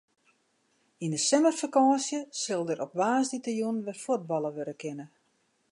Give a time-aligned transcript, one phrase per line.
[1.03, 5.05] Yn de simmerfakânsje sil der op woansdeitejûn wer fuotballe wurde kinne.